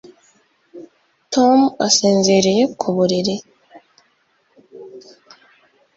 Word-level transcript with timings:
Tom 1.33 1.59
asinziriye 1.87 2.63
ku 2.79 2.87
buriri 2.95 3.35